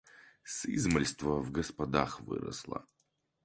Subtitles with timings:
[0.43, 2.87] Сызмальства в господах выросла.